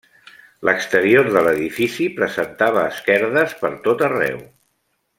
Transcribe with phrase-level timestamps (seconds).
[0.69, 4.43] L'exterior de l'edifici, presentava esquerdes per tot arreu.